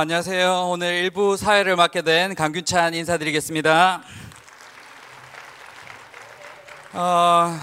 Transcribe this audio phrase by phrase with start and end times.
[0.00, 0.70] 어, 안녕하세요.
[0.70, 4.02] 오늘 일부 사회를 맡게 된 강균찬 인사드리겠습니다.
[6.94, 7.58] 어,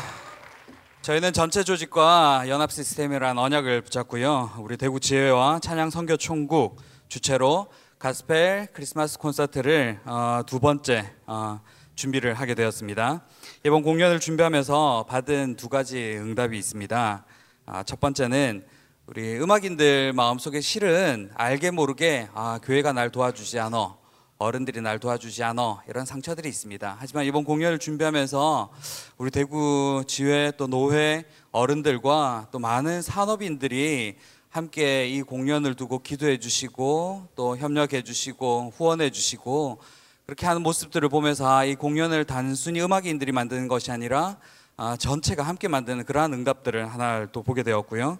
[1.01, 4.51] 저희는 전체 조직과 연합 시스템이란 언약을 붙잡고요.
[4.59, 11.59] 우리 대구 지회와 찬양 선교 총국 주최로 가스펠 크리스마스 콘서트를 어, 두 번째 어,
[11.95, 13.25] 준비를 하게 되었습니다.
[13.65, 17.25] 이번 공연을 준비하면서 받은 두 가지 응답이 있습니다.
[17.65, 18.63] 아, 첫 번째는
[19.09, 23.95] 우리 음악인들 마음속에 실은 알게 모르게 아, 교회가 날 도와주지 않아
[24.37, 26.97] 어른들이 날 도와주지 않아 이런 상처들이 있습니다.
[26.99, 28.69] 하지만 이번 공연을 준비하면서
[29.17, 31.23] 우리 대구 지회 또 노회
[31.53, 34.17] 어른들과 또 많은 산업인들이
[34.49, 39.79] 함께 이 공연을 두고 기도해 주시고 또 협력해 주시고 후원해 주시고
[40.25, 44.35] 그렇게 하는 모습들을 보면서 아, 이 공연을 단순히 음악인들이 만드는 것이 아니라
[44.75, 48.19] 아, 전체가 함께 만드는 그러한 응답들을 하나를 또 보게 되었고요.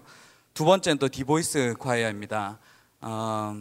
[0.58, 2.58] 두 번째는 또 디보이스 choir입니다.
[3.00, 3.56] 어,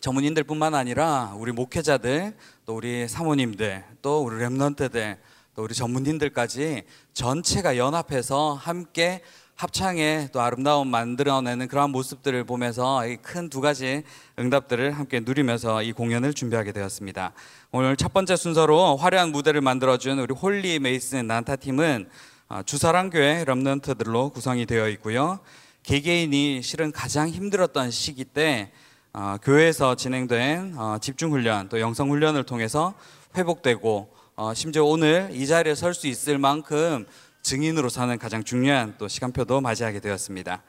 [0.00, 2.36] 전문인들뿐만 아니라 우리 목회자들,
[2.66, 5.16] 또 우리 사모님들, 또 우리 remnant들,
[5.54, 6.82] 또 우리 전문인들까지
[7.14, 9.22] 전체가 연합해서 함께
[9.54, 14.02] 합창에 또 아름다움 만들어내는 그러한 모습들을 보면서 큰 두 가지
[14.38, 17.32] 응답들을 함께 누리면서 이 공연을 준비하게 되었습니다.
[17.72, 22.10] 오늘 첫 번째 순서로 화려한 무대를 만들어준 우리 홀리 네이션 난타 팀은
[22.50, 25.40] 어, 주사랑교회 remnant들로 구성이 되어 있고요.
[25.82, 28.70] 개개인이 실은 가장 힘들었던 시기 때
[29.12, 32.94] 어, 교회에서 진행된 어, 집중 훈련 또 영성 훈련을 통해서
[33.36, 37.06] 회복되고 어, 심지어 오늘 이 자리에 설 수 있을 만큼
[37.42, 40.62] 증인으로 사는 가장 중요한 또 시간표도 맞이하게 되었습니다.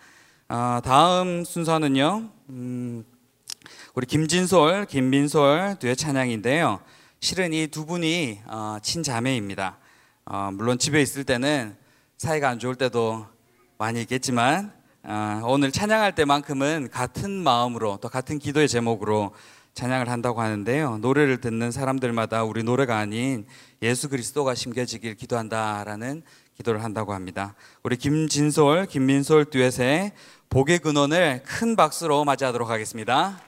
[0.50, 2.30] 어, 다음 순서는요.
[2.50, 3.06] 음,
[3.94, 6.80] 우리 김진솔, 김민솔 듀엣 찬양인데요.
[7.20, 9.77] 실은 이 두 분이 어, 친자매입니다.
[10.25, 11.75] 어, 물론 집에 있을 때는
[12.18, 13.27] 사이가 안 좋을 때도
[13.77, 14.81] 많이 있겠지만 아,
[15.46, 19.34] 오늘 찬양할 때만큼은 같은 마음으로 또 같은 기도의 제목으로
[19.74, 20.98] 찬양을 한다고 하는데요.
[20.98, 23.46] 노래를 듣는 사람들마다 우리 노래가 아닌
[23.81, 26.24] 예수 그리스도가 심겨지길 기도한다라는
[26.55, 27.55] 기도를 한다고 합니다.
[27.81, 30.12] 우리 김진솔, 김민솔 듀엣의
[30.50, 33.39] 복의 근원을 큰 박수로 맞이하도록 하겠습니다.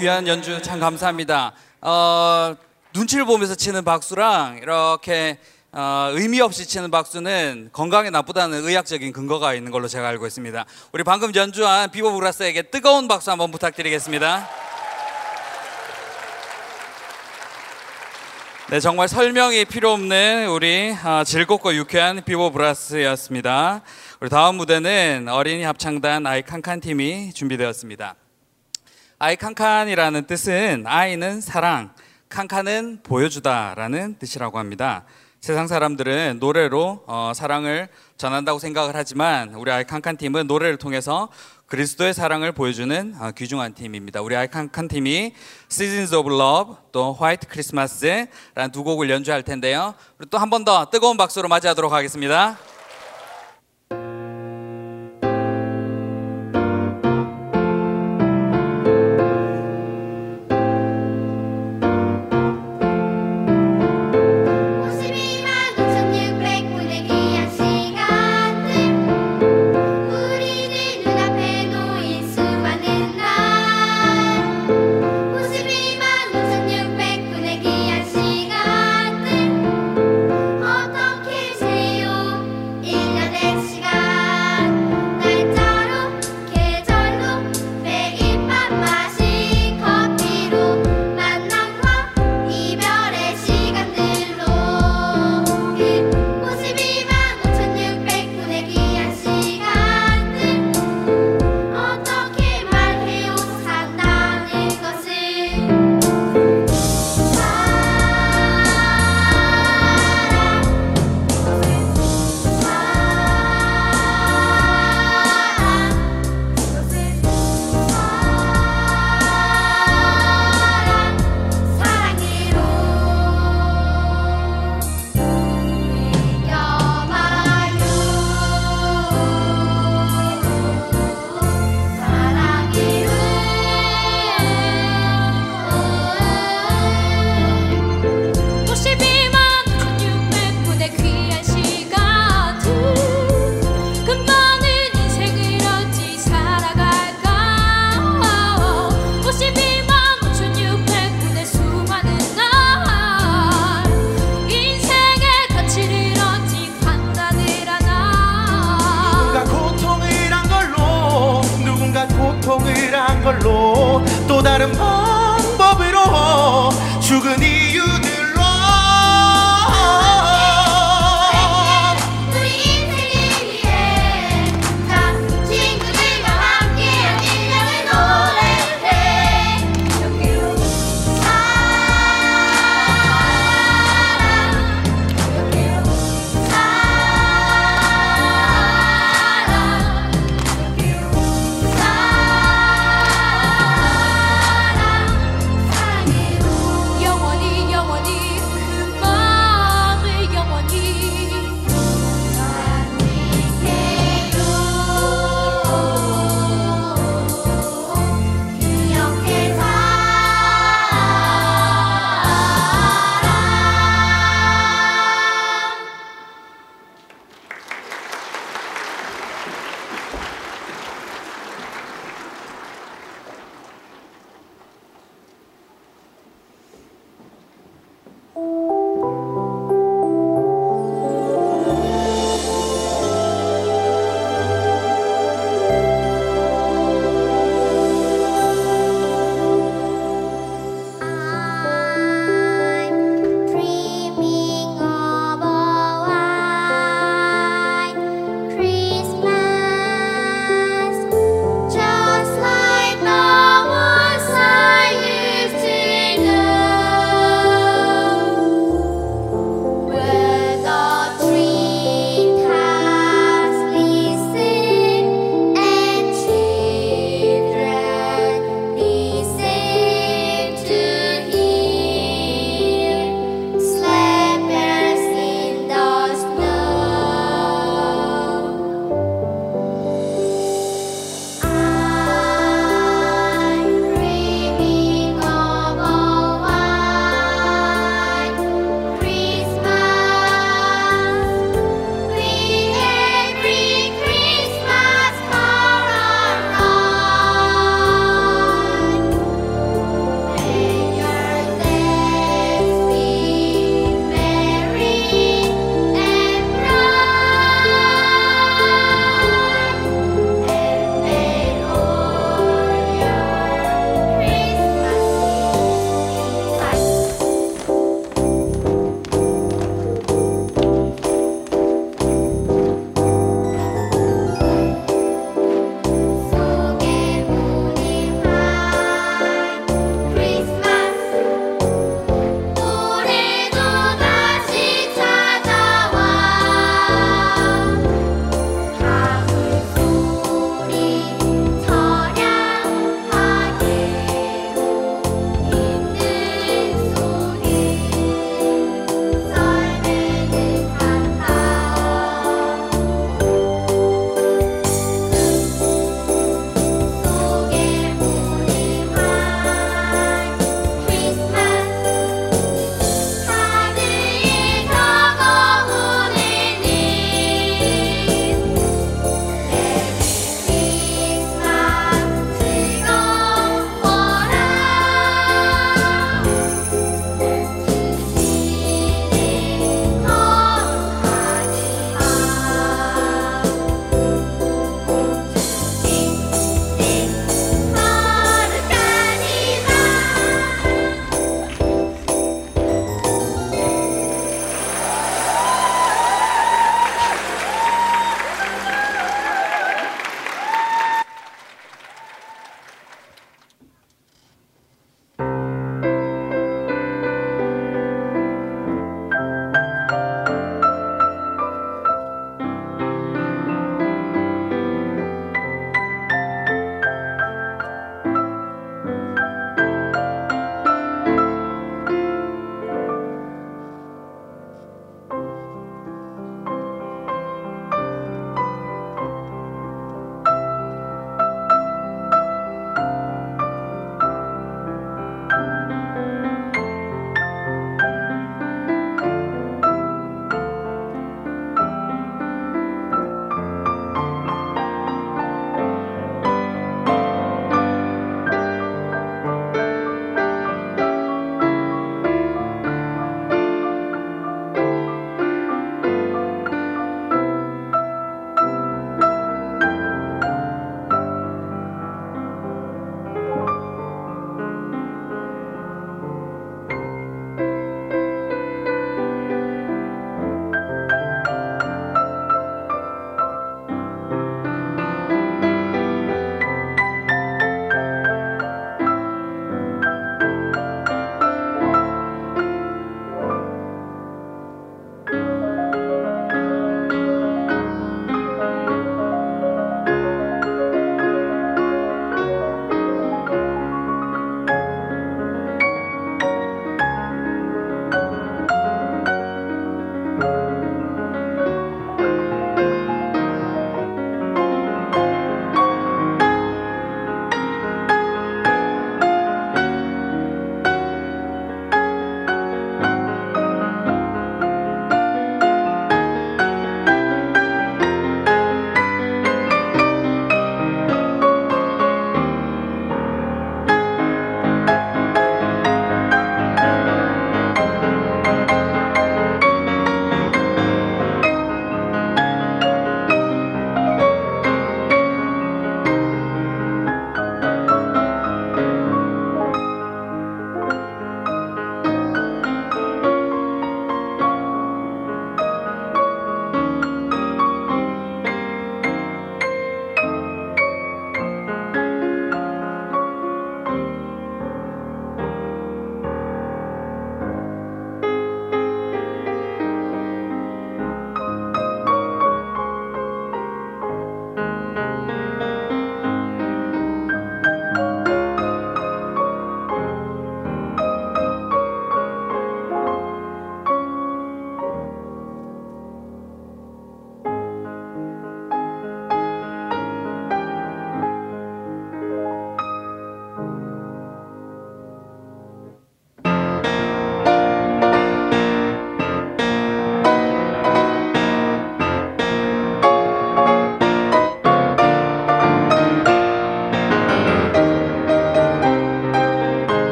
[0.00, 1.52] 귀한 연주 참 감사합니다.
[1.82, 2.56] 어,
[2.94, 5.38] 눈치를 보면서 치는 박수랑 이렇게
[5.72, 10.64] 어, 의미 없이 치는 박수는 건강에 나쁘다는 의학적인 근거가 있는 걸로 제가 알고 있습니다.
[10.92, 14.48] 우리 방금 연주한 비보 브라스에게 뜨거운 박수 한번 부탁드리겠습니다.
[18.70, 23.82] 네, 정말 설명이 필요 없는 우리 아, 즐겁고 유쾌한 비보 브라스였습니다.
[24.20, 28.14] 우리 다음 무대는 어린이 합창단 아이 칸칸 팀이 준비되었습니다.
[29.22, 31.92] 아이 칸칸이라는 뜻은 아이는 사랑,
[32.30, 35.04] 칸칸은 보여주다라는 뜻이라고 합니다.
[35.42, 41.28] 세상 사람들은 노래로 어, 사랑을 전한다고 생각을 하지만 우리 아이 칸칸 팀은 노래를 통해서
[41.66, 44.22] 그리스도의 사랑을 보여주는 어, 귀중한 팀입니다.
[44.22, 45.34] 우리 아이 칸칸 팀이
[45.70, 49.94] Seasons of Love 또 White Christmas라는 두 곡을 연주할 텐데요.
[50.30, 52.56] 또 한 번 더 뜨거운 박수로 맞이하도록 하겠습니다.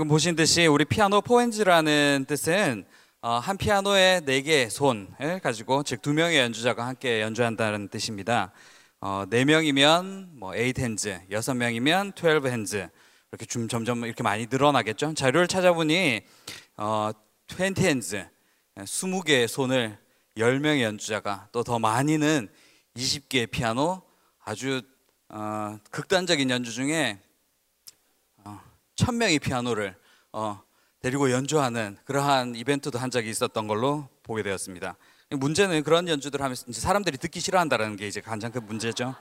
[0.00, 2.86] 방금 보신 듯이 우리 피아노 포엔즈라는 뜻은
[3.20, 8.50] 어, 한 피아노에 네 개의 손을 가지고 즉 두 명의 연주자가 함께 연주한다는 뜻입니다.
[9.02, 12.88] 어, 네 명이면 뭐 eight hands, 여섯 명이면 twelve hands
[13.30, 15.12] 이렇게 좀 점점 이렇게 많이 늘어나겠죠.
[15.12, 16.22] 자료를 찾아보니
[16.78, 17.10] 어,
[17.46, 18.26] twenty hands,
[18.76, 19.98] 20개의 손을
[20.38, 22.48] 10명의 연주자가 또 더 많이는
[22.96, 24.00] 20개의 피아노
[24.42, 24.80] 아주
[25.28, 27.20] 어, 극단적인 연주 중에
[29.00, 29.96] 천 명의 피아노를
[30.30, 30.60] 어,
[31.00, 34.94] 데리고 연주하는 그러한 이벤트도 한 적이 있었던 걸로 보게 되었습니다.
[35.30, 39.14] 문제는 그런 연주들 하면서 사람들이 듣기 싫어한다는 게 이제 가장 큰 문제죠.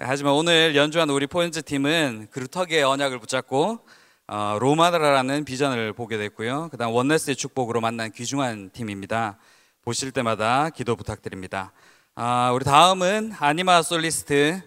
[0.00, 3.78] 하지만 오늘 연주한 우리 포인트 팀은 그루터기의 언약을 붙잡고
[4.26, 6.70] 어, 로마라라는 비전을 보게 됐고요.
[6.72, 9.38] 그다음 원네스의 축복으로 만난 귀중한 팀입니다.
[9.82, 11.72] 보실 때마다 기도 부탁드립니다.
[12.16, 14.62] 아, 우리 다음은 아니마 솔리스트의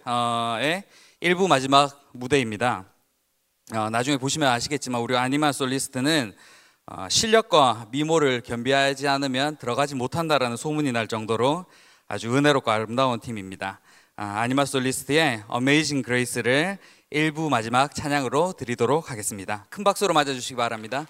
[1.20, 2.86] 일부 마지막 무대입니다.
[3.72, 6.32] 어, 나중에 보시면 아시겠지만 우리 아니마 솔리스트는
[6.86, 11.66] 어, 실력과 미모를 겸비하지 않으면 들어가지 못한다라는 소문이 날 정도로
[12.08, 13.78] 아주 은혜롭고 아름다운 팀입니다.
[14.16, 16.78] 아, 아니마 솔리스트의 Amazing Grace를
[17.10, 19.66] 일부 마지막 찬양으로 드리도록 하겠습니다.
[19.70, 21.06] 큰 박수로 맞아주시기 바랍니다.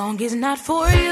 [0.00, 1.09] Song is not for you.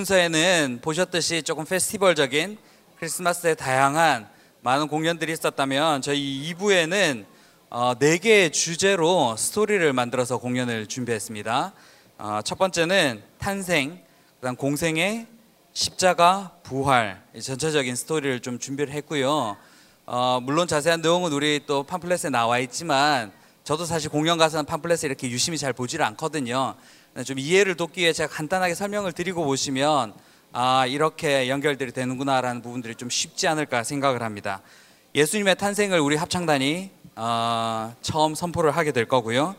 [0.00, 2.56] 순서에는 보셨듯이 조금 페스티벌적인
[2.98, 4.28] 크리스마스의 다양한
[4.62, 7.26] 많은 공연들이 있었다면 저희 2부에는
[7.68, 11.72] 어, 4개의 주제로 스토리를 만들어서 공연을 준비했습니다.
[12.18, 14.02] 어, 첫 번째는 탄생,
[14.36, 15.26] 그다음 공생의
[15.74, 19.56] 십자가, 부활 이 전체적인 스토리를 좀 준비를 했고요.
[20.06, 23.32] 어, 물론 자세한 내용은 우리 또 팜플렛에 나와 있지만
[23.64, 26.74] 저도 사실 공연 가서는 팜플렛을 이렇게 유심히 잘 보지를 않거든요.
[27.24, 30.14] 좀 이해를 돕기 위해 제가 간단하게 설명을 드리고 보시면
[30.52, 34.62] 아 이렇게 연결들이 되는구나라는 부분들이 좀 쉽지 않을까 생각을 합니다.
[35.14, 39.54] 예수님의 탄생을 우리 합창단이 어, 처음 선포를 하게 될 거고요.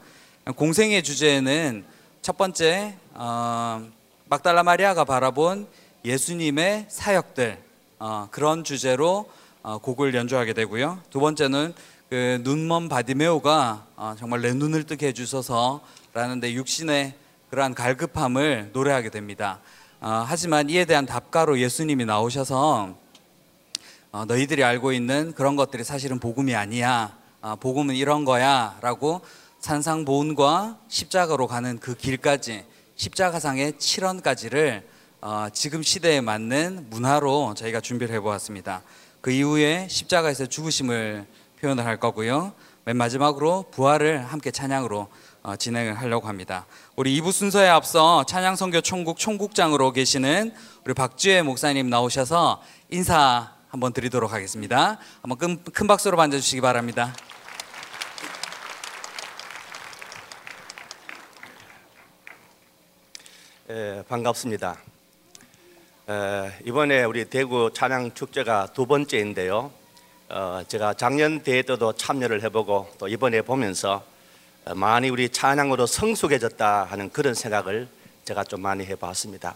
[0.56, 1.86] 공생의 주제는
[2.22, 3.86] 첫 번째 어,
[4.26, 5.68] 막달라 마리아가 바라본
[6.04, 7.58] 예수님의 사역들
[8.00, 9.30] 어, 그런 주제로
[9.62, 11.02] 어, 곡을 연주하게 되고요.
[11.10, 11.74] 두 번째는
[12.10, 17.14] 그 눈먼 바디메오가 어, 정말 내 눈을 뜨게 해주소서라는데 육신의
[17.52, 19.60] 그러한 갈급함을 노래하게 됩니다.
[20.00, 22.96] 어, 하지만 이에 대한 답가로 예수님이 나오셔서
[24.14, 27.18] 어, 너희들이 알고 있는 그런 것들이 사실은 복음이 아니야.
[27.42, 29.20] 어, 복음은 이런 거야 라고
[29.60, 32.64] 산상보훈과 십자가로 가는 그 길까지
[32.96, 34.84] 십자가상의 7원까지를
[35.20, 38.82] 어, 지금 시대에 맞는 문화로 저희가 준비를 해보았습니다.
[39.20, 41.28] 그 이후에 십자가에서 죽으심을
[41.60, 42.54] 표현을 할 거고요.
[42.86, 45.10] 맨 마지막으로 부활을 함께 찬양으로
[45.44, 46.66] 어, 진행을 하려고 합니다.
[46.98, 53.94] 우리 2부 순서에 앞서 찬양 선교 총국 총국장으로 계시는 우리 박주혜 목사님 나오셔서 인사 한번
[53.94, 54.98] 드리도록 하겠습니다.
[55.22, 57.14] 한번 큰, 큰 박수로 반겨 주시기 바랍니다.
[63.70, 64.78] 에, 반갑습니다.
[66.10, 69.72] 에, 이번에 우리 대구 찬양 축제가 두 번째인데요.
[70.28, 74.11] 어, 제가 작년 대회 때도 참여를 해보고 또 이번에 보면서 어,
[74.70, 77.88] 많이 우리 찬양으로 성숙해졌다 하는 그런 생각을
[78.26, 79.56] 제가 좀 많이 해봤습니다.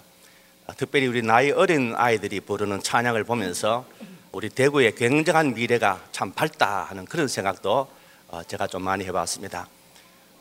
[0.68, 3.86] 어, 특별히 우리 나이 어린 아이들이 부르는 찬양을 보면서
[4.32, 7.88] 우리 대구의 굉장한 미래가 참 밝다 하는 그런 생각도
[8.30, 9.68] 어, 제가 좀 많이 해봤습니다.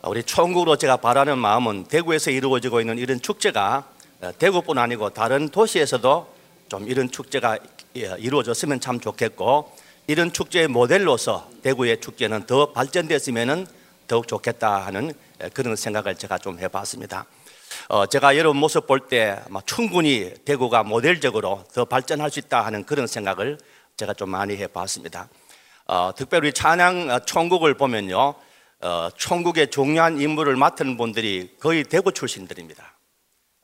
[0.01, 3.87] 우리 총국으로 제가 바라는 마음은 대구에서 이루어지고 있는 이런 축제가
[4.21, 6.33] 어, 대구뿐 아니고 다른 도시에서도
[6.69, 7.59] 좀 이런 축제가
[7.97, 9.71] 예, 이루어졌으면 참 좋겠고
[10.07, 13.67] 이런 축제의 모델로서 대구의 축제는 더 발전됐으면
[14.07, 17.25] 더욱 좋겠다 하는 예, 그런 생각을 제가 좀 해봤습니다.
[17.87, 23.07] 어, 제가 여러분 모습 볼 때 충분히 대구가 모델적으로 더 발전할 수 있다 하는 그런
[23.07, 23.57] 생각을
[23.97, 25.29] 제가 좀 많이 해봤습니다.
[25.87, 28.33] 어, 특별히 찬양 어, 총국을 보면요,
[28.81, 32.93] 어, 총국의 중요한 임무를 맡은 분들이 거의 대구 출신들입니다.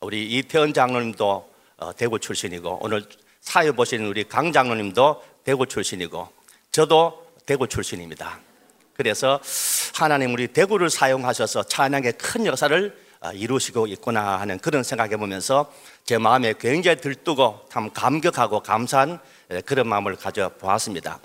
[0.02, 3.04] 우리 이태원 장로님도 어, 대구 출신이고 오늘
[3.42, 6.30] 사회 보시는 우리 강 장로님도 대구 출신이고
[6.72, 8.39] 저도 대구 출신입니다.
[8.96, 9.39] 그래서
[9.96, 15.72] 하나님 우리 대구를 사용하셔서 찬양의 큰 역사를 어, 이루시고 있구나 하는 그런 생각해 보면서
[16.06, 19.20] 제 마음에 굉장히 들뜨고 참 감격하고 감사한
[19.52, 21.20] 에, 그런 마음을 가져 보았습니다.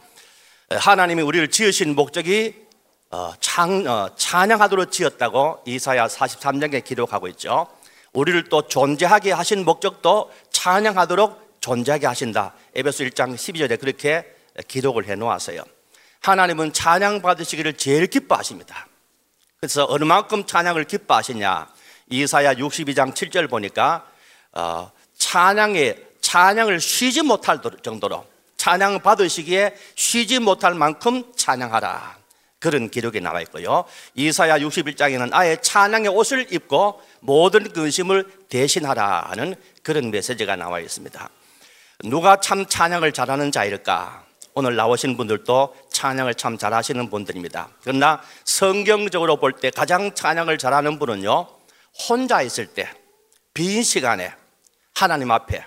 [0.73, 2.67] 에, 하나님이 우리를 지으신 목적이
[3.11, 7.67] 어, 창, 어, 찬양하도록 지었다고 이사야 43장에 기록하고 있죠.
[8.13, 12.55] 우리를 또 존재하게 하신 목적도 찬양하도록 존재하게 하신다.
[12.75, 14.25] 에베소 1장 12절에 그렇게
[14.69, 15.63] 기록을 해 놓았어요.
[16.27, 18.89] 하나님은 찬양 받으시기를 제일 기뻐하십니다.
[19.61, 21.69] 그래서 얼마만큼 찬양을 기뻐하시냐?
[22.11, 24.05] 이사야 62장 7절 보니까
[24.53, 32.17] 어, 찬양에 찬양을 쉬지 못할 정도로 찬양 받으시기에 쉬지 못할 만큼 찬양하라.
[32.59, 33.85] 그런 기록이 나와 있고요.
[34.15, 39.55] 이사야 61장에는 아예 찬양의 옷을 입고 모든 근심을 대신하라 하는
[39.85, 41.31] 그런 메시지가 나와 있습니다.
[42.05, 44.26] 누가 참 찬양을 잘하는 자일까?
[44.59, 47.69] 오늘 나오신 분들도 찬양을 참 잘하시는 분들입니다.
[47.83, 51.47] 그러나 성경적으로 볼 때 가장 찬양을 잘하는 분은요,
[52.09, 52.89] 혼자 있을 때,
[53.53, 54.33] 빈 시간에
[54.95, 55.63] 하나님 앞에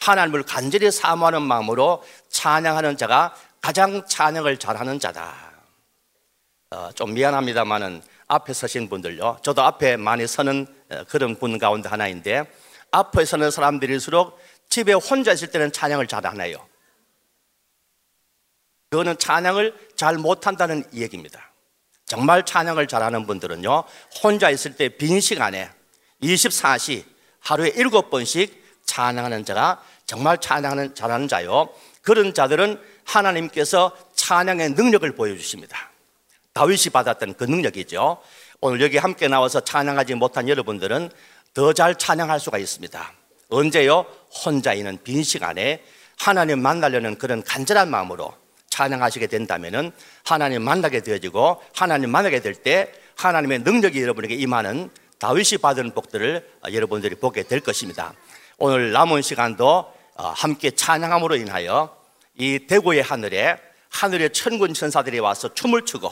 [0.00, 5.34] 하나님을 간절히 사모하는 마음으로 찬양하는 자가 가장 찬양을 잘하는 자다.
[6.72, 9.38] 어, 좀 미안합니다만은 앞에 서신 분들요.
[9.40, 12.44] 저도 앞에 많이 서는 어, 그런 분 가운데 하나인데
[12.90, 16.58] 앞에 서는 사람들일수록 집에 혼자 있을 때는 찬양을 잘안 해요.
[18.90, 21.52] 그거는 찬양을 잘 못한다는 얘기입니다.
[22.04, 23.84] 정말 찬양을 잘하는 분들은요,
[24.22, 25.68] 혼자 있을 때 빈 시간에
[26.22, 27.04] 24시
[27.40, 28.50] 하루에 7번씩
[28.84, 31.68] 찬양하는 자가 정말 찬양하는 잘하는 자요.
[32.02, 35.90] 그런 자들은 하나님께서 찬양의 능력을 보여주십니다.
[36.52, 38.22] 다윗이 받았던 그 능력이죠.
[38.60, 41.10] 오늘 여기 함께 나와서 찬양하지 못한 여러분들은
[41.54, 43.12] 더 잘 찬양할 수가 있습니다.
[43.48, 44.06] 언제요?
[44.44, 45.82] 혼자 있는 빈 시간에
[46.18, 48.32] 하나님 만나려는 그런 간절한 마음으로
[48.80, 49.90] 찬양하시게 된다면은
[50.24, 57.14] 하나님 만나게 되어지고 하나님 만나게 될 때 하나님의 능력이 여러분에게 임하는 다윗이 받은 복들을 여러분들이
[57.14, 58.12] 보게 될 것입니다.
[58.58, 61.96] 오늘 남은 시간도 어, 함께 찬양함으로 인하여
[62.38, 63.58] 이 대구의 하늘에
[63.90, 66.10] 하늘의 천군 천사들이 와서 춤을 추고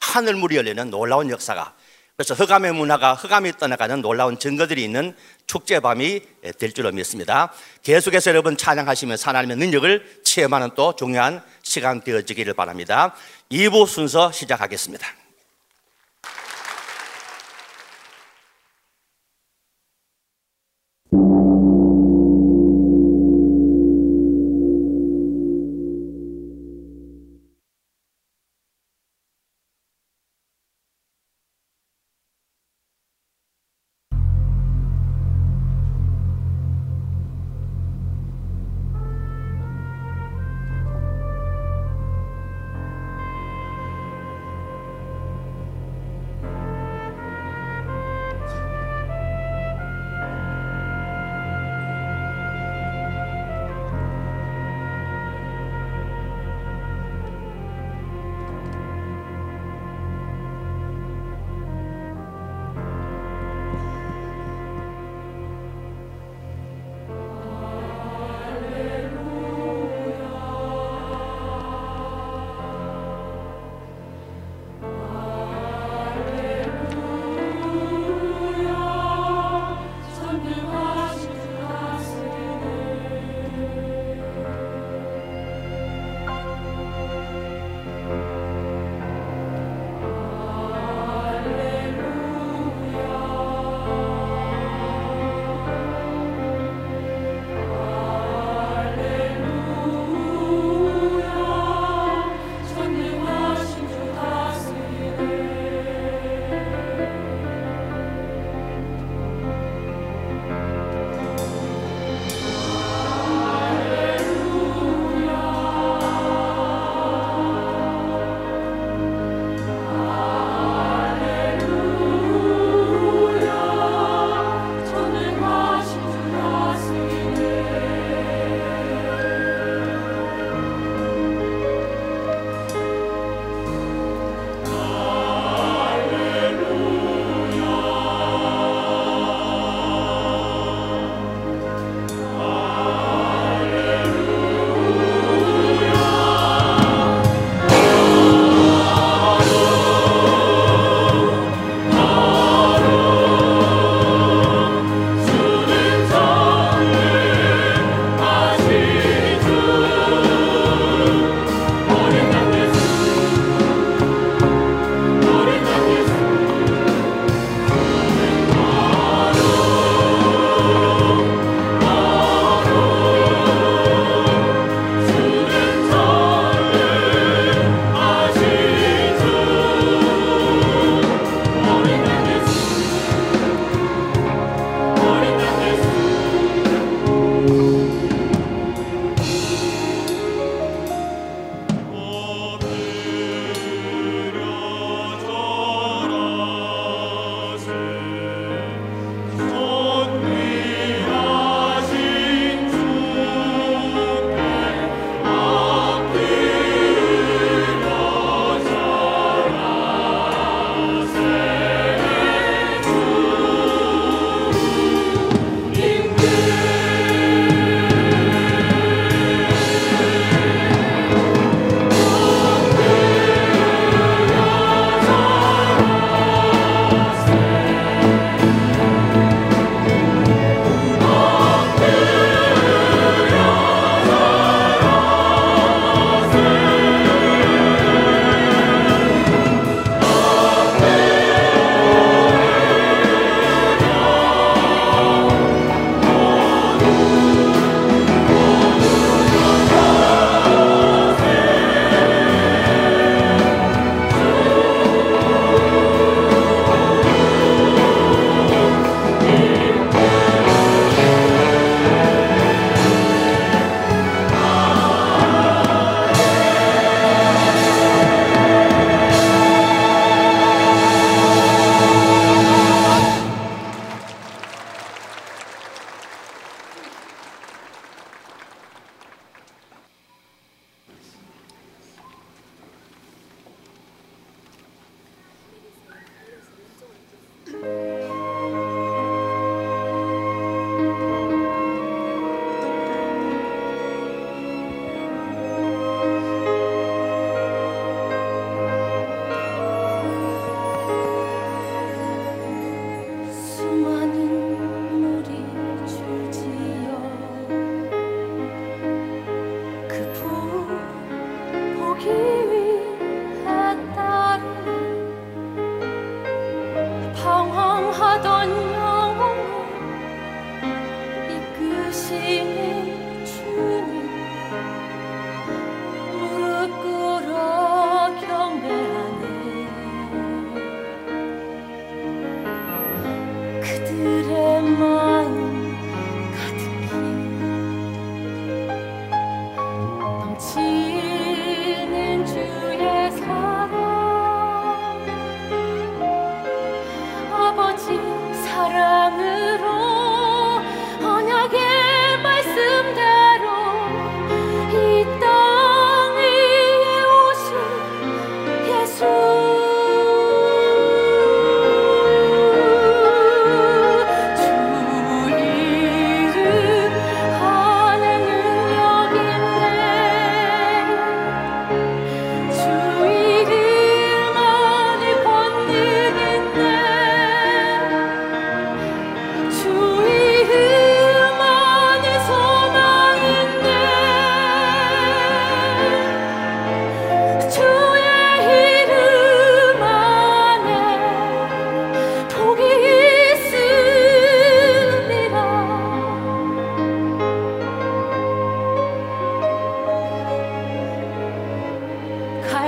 [0.00, 1.74] 하늘물이 열리는 놀라운 역사가
[2.20, 5.16] 그래서 흑암의 문화가 흑암이 떠나가는 놀라운 증거들이 있는
[5.46, 7.50] 축제 밤이 예, 될 줄로 믿습니다.
[7.82, 13.14] 계속해서 여러분 찬양하시면 하나님의 능력을 체험하는 또 중요한 시간 되어지기를 바랍니다.
[13.50, 15.06] 2부 순서 시작하겠습니다.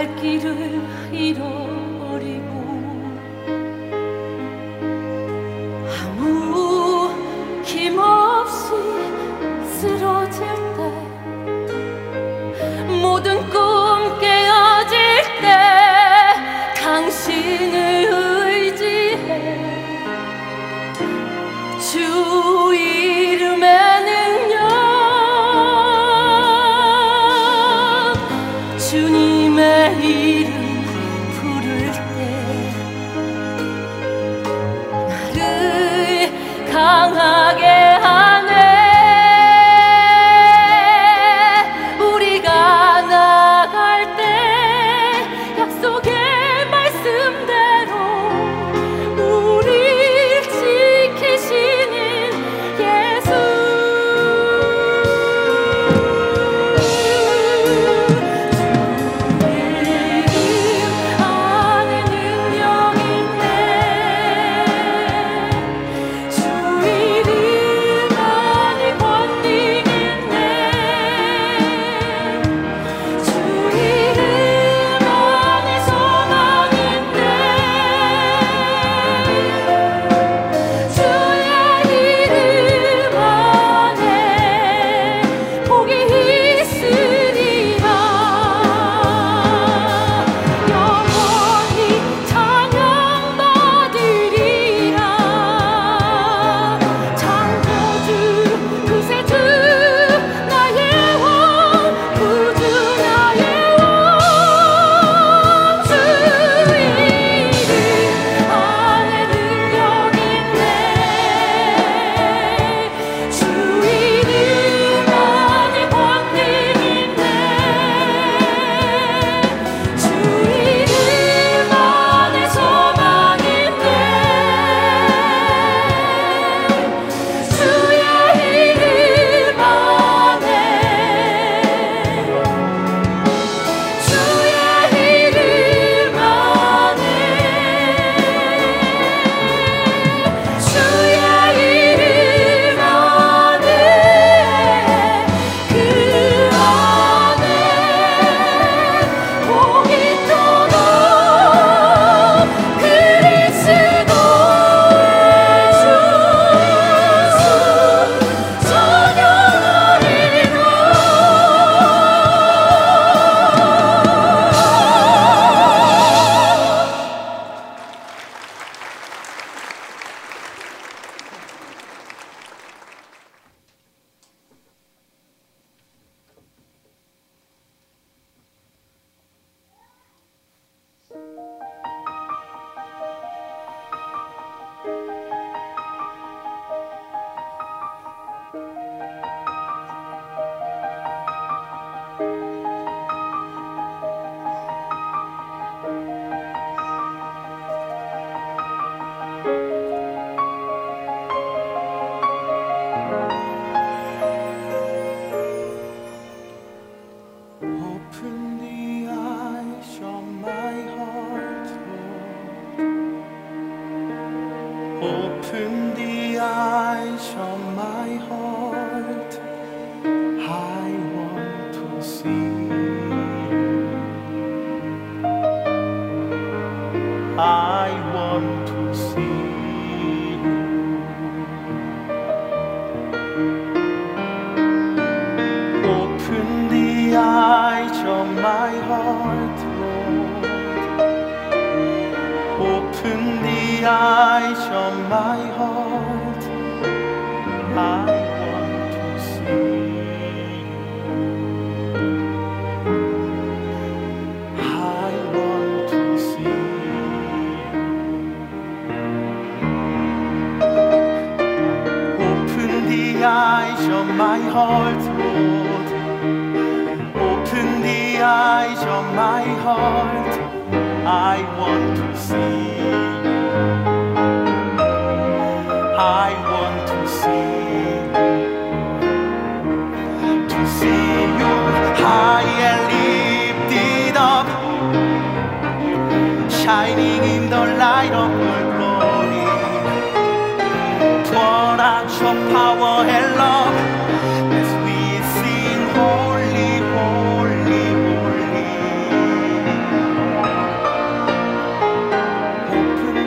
[0.03, 0.80] 갈 길을
[1.12, 1.71] 잃어.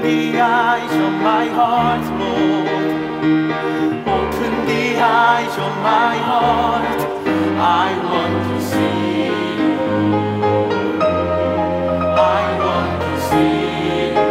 [0.05, 2.67] the eyes of my heart, Lord.
[4.17, 6.99] Open the eyes of my heart.
[7.83, 9.01] I want to see
[9.61, 9.73] you.
[12.37, 13.57] I want to see
[14.17, 14.29] you.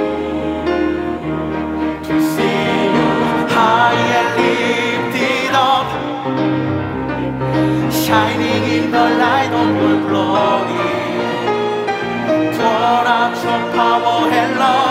[2.08, 3.10] To see you
[4.38, 5.88] lifted up,
[8.04, 10.92] shining in the light of your glory.
[12.60, 14.84] Your power and love.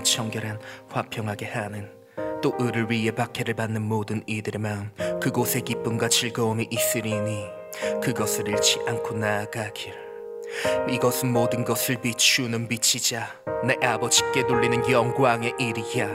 [0.00, 1.90] 마음이 청결한 화평하게 하는
[2.42, 4.90] 또 을을 위해 박해를 받는 모든 이들의 마음
[5.20, 7.44] 그곳에 기쁨과 즐거움이 있으리니
[8.02, 10.09] 그것을 잃지 않고 나아가길
[10.90, 13.28] 이것은 모든 것을 비추는 빛이자
[13.66, 16.08] 내 아버지께 돌리는 영광의 일이야.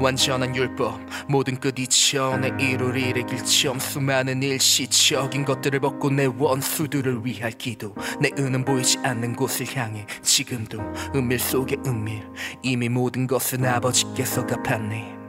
[0.00, 7.24] 완전한 율법 모든 끝 이 전에 이룰 일의 길점 수많은 일시적인 것들을 벗고 내 원수들을
[7.24, 7.94] 위할 기도.
[8.20, 10.80] 내 은은 보이지 않는 곳을 향해 지금도
[11.14, 12.22] 은밀 속의 은밀
[12.62, 15.19] 이미 모든 것은 아버지께서 갚았네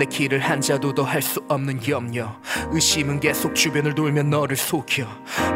[0.00, 2.40] 내 길을 한 자도 더할수 없는 염려.
[2.70, 5.06] 의심은 계속 주변을 돌며 너를 속여.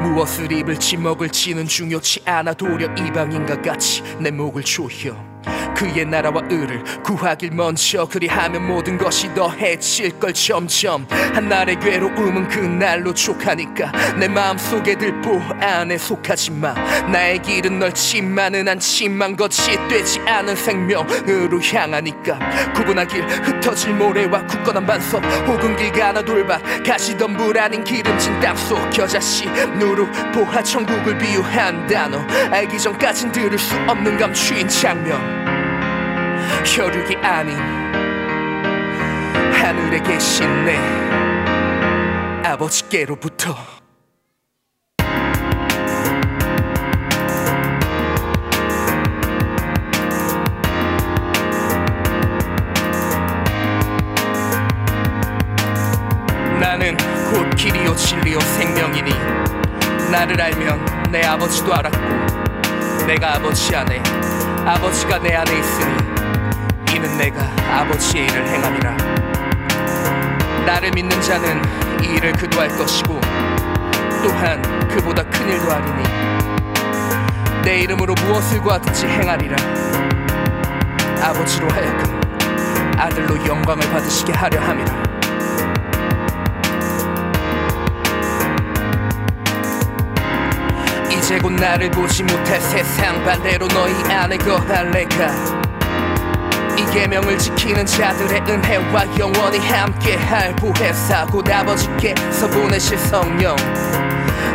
[0.03, 5.34] 무엇을 입을지 먹을지는 중요치 않아 도려 이방인과 같이 내 목을 조여
[5.75, 11.07] 그의 나라와 을을 구하길 먼저 그리하면 모든 것이 더해질 걸 점점.
[11.35, 16.75] 한날의 괴로움은 그날로 족하니까 내 마음속에 들보 안에 속하지 마.
[17.09, 22.39] 나의 길은 넓지만은 않지만 거짓되지 않은 생명으로 향하니까
[22.75, 29.47] 구분하길 흩어질 모래와 굳건한 반석 혹은 길 가나 돌밭 가시던 불 아닌 기름진 땅속 겨자씨
[29.79, 32.19] 누룩 보하 천국을 비유한 단어.
[32.51, 35.34] 알기 전까진 들을 수 없는 감추인 장면
[36.65, 37.57] 혈육이 아닌
[39.53, 40.77] 하늘에 계신 내
[42.45, 43.55] 아버지께로부터
[56.61, 56.97] 나는
[57.33, 59.11] 곧 길이요 진리요 생명이니
[60.11, 64.03] 나를 알면 내 아버지도 알았고 내가 아버지 안에
[64.67, 66.04] 아버지가 내 안에 있으니
[67.05, 67.43] 이는 내가
[67.81, 68.97] 아버지의 일을 행함이라.
[70.65, 71.61] 나를 믿는 자는
[72.03, 73.21] 이 일을 그도 할 것이고
[74.23, 76.03] 또한 그보다 큰 일도 하리니.
[77.63, 79.57] 내 이름으로 무엇을 구하든지 행하리라.
[81.23, 82.21] 아버지로 하여금
[82.97, 85.05] 아들로 영광을 받으시게 하려 함이라.
[91.11, 95.64] 이제 곧 나를 보지 못할 세상 반대로 너희 안에 거할 내가 이
[96.95, 103.57] 계명을 지키는 자들의 은혜와 영원히 함께할 보혜사 곧 아버지께서 보내실 성령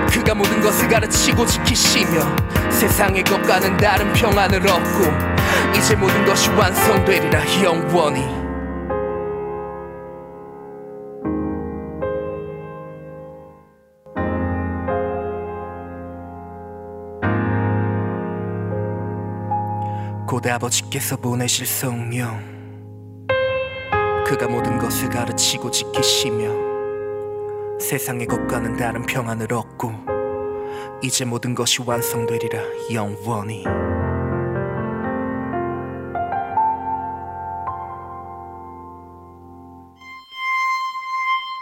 [0.09, 2.37] 그가 모든 것을 가르치고 지키시며
[2.69, 8.48] 세상의 것과는 다른 평안을 얻고 이제 모든 것이 완성되리라 영원히
[20.41, 22.39] 곧 아버지께서 보내실 성령.
[24.25, 29.91] 그가 모든 것을 가르치고 지키시며 세상의 것과는 다른 평안을 얻고
[31.03, 32.61] 이제 모든 것이 완성되리라
[32.93, 33.65] 영원히.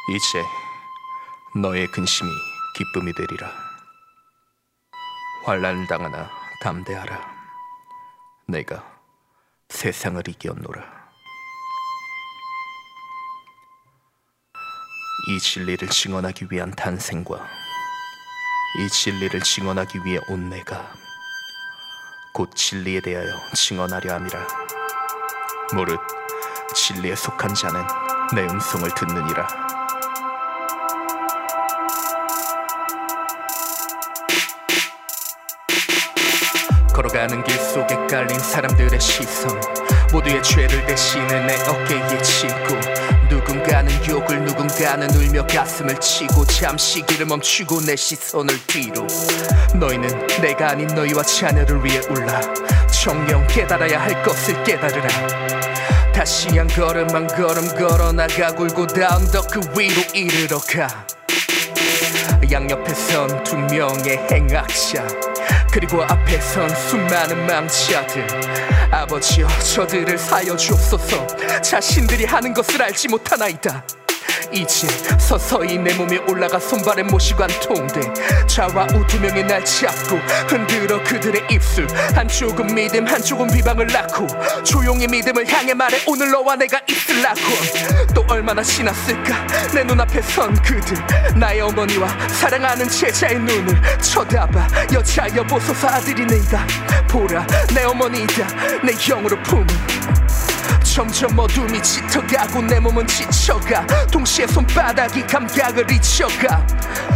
[0.10, 0.44] 이제
[1.60, 2.30] 너의 근심이
[2.76, 3.50] 기쁨이 되리라.
[5.46, 6.30] 환란을 당하나
[6.62, 7.37] 담대하라
[8.50, 8.82] 내가
[9.68, 10.82] 세상을 이겼노라.
[15.28, 17.46] 이 진리를 증언하기 위한 탄생과
[18.80, 20.94] 이 진리를 증언하기 위해 온 내가
[22.34, 24.48] 곧 진리에 대하여 증언하려 함이라.
[25.74, 26.00] 무릇
[26.74, 27.86] 진리에 속한 자는
[28.34, 29.67] 내 음성을 듣느니라.
[37.28, 39.60] 가는 길 속에 깔린 사람들의 시선.
[40.14, 42.54] 모두의 죄를 대신해 내 어깨에 치고
[43.30, 49.06] 누군가는 욕을 누군가는 울며 가슴을 치고 잠시 길을 멈추고 내 시선을 뒤로.
[49.76, 52.40] 너희는 내가 아닌 너희와 자녀를 위해 울라.
[53.04, 55.08] 정령 깨달아야 할 것을 깨달으라.
[56.14, 61.06] 다시 한 걸음 한 걸음 걸어 나가 굴고 닿은 덕그 위로 이르러 가.
[62.50, 65.27] 양옆에선 두 명의 행악자
[65.80, 68.26] 그리고 앞에 선 수많은 망자들.
[68.90, 71.28] 아버지여 저들을 사여 주옵소서.
[71.62, 73.86] 자신들이 하는 것을 알지 못하나이다
[74.52, 74.88] 이제
[75.20, 78.14] 서서히 내 몸에 올라가 손발에 못이 관통돼
[78.48, 80.18] 좌와우 두 명이 날 잡고
[80.48, 81.88] 흔들어 그들의 입술.
[82.16, 84.28] 한쪽은 믿음 한쪽은 비방을 낳고
[84.64, 87.40] 조용히 믿음을 향해 말해 오늘 너와 내가 있을라고.
[88.14, 89.48] 또 얼마나 지났을까?
[89.74, 90.98] 내 눈앞에 선 그들.
[91.36, 94.68] 나의 어머니와 사랑하는 제자의 눈을 쳐다봐.
[94.94, 96.66] 여자 여 보소서 아들이네이다.
[97.08, 98.48] 보라 내 어머니이다
[98.84, 99.68] 내 영으로 품은
[100.98, 103.86] 점점 어둠이 짙어가고 내 몸은 지쳐가.
[104.12, 106.66] 동시에 손바닥이 감각을 잊혀가.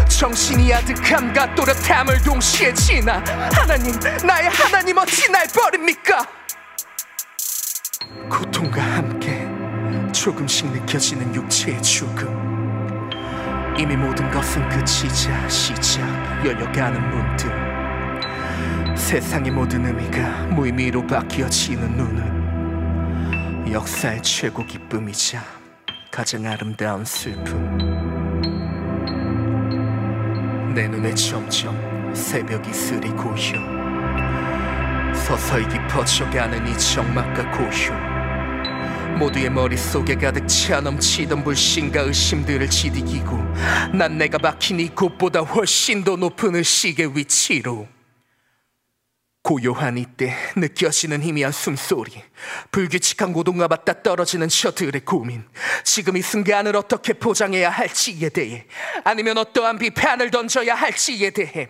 [0.08, 3.24] 정신이 아득함과 또렷함을 동시에 지나.
[3.52, 6.28] 하나님 나의 하나님 어찌 날 버립니까?
[8.30, 9.50] 고통과 함께
[10.12, 13.10] 조금씩 느껴지는 육체의 죽음.
[13.80, 16.04] 이미 모든 것은 끝이자 시작.
[16.46, 17.52] 열려가는 문득.
[18.96, 22.41] 세상의 모든 의미가 무의미로 바뀌어지는 눈은
[23.72, 25.42] 역사의 최고 기쁨이자
[26.12, 27.78] 가장 아름다운 슬픔.
[30.76, 37.94] 내 눈에 점점 새벽이 쓰리고 혀 서서히 깊어져가는 이 적막과 고휴.
[39.18, 43.38] 모두의 머릿속에 가득 차 넘치던 불신과 의심들을 지디기고
[43.94, 47.88] 난 내가 박힌 이 곳보다 훨씬 더 높은 의식의 위치로
[49.44, 52.24] 고요한 이때 느껴지는 희미한 숨소리
[52.72, 55.44] 불규칙한 고동과 맞닿아 떨어지는 저들의 고민
[55.84, 58.66] 지금 이 순간을 어떻게 포장해야 할지에 대해
[59.04, 61.70] 아니면 어떠한 비판을 던져야 할지에 대해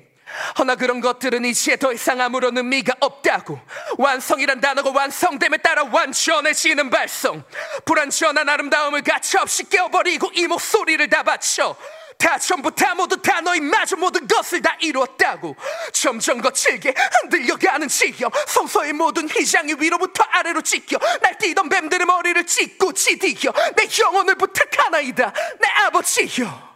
[0.60, 3.60] 허나 그런 것들은 이제 더 이상 아무런 의미가 없다고
[3.98, 7.44] 완성이란 단어가 완성됨에 따라 완전해지는 발성
[7.86, 11.76] 불완전한 아름다움을 가차 없이 깨어버리고 이 목소리를 다 바쳐
[12.22, 15.56] 다 전부 다 모두 다 너희 마저 모든 것을 다 이루었다고.
[15.92, 16.94] 점점 거칠게
[17.24, 23.52] 흔들려가는 지형 성서의 모든 휘장이 위로부터 아래로 찢겨 날뛰던 뱀들의 머리를 찢고 지디겨.
[23.76, 25.34] 내 영혼을 부탁하나이다.
[25.60, 26.71] 내 아버지여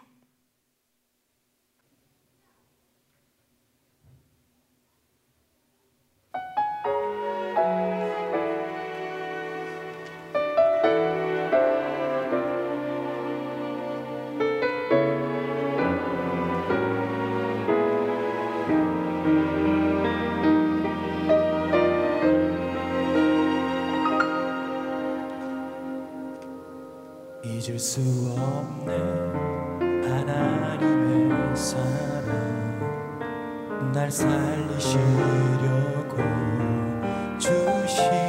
[27.68, 28.00] 잊을 수
[28.38, 28.96] 없네.
[30.08, 32.30] 하나님의 사랑.
[33.92, 34.98] 날 살리시려고
[37.40, 38.25] 주신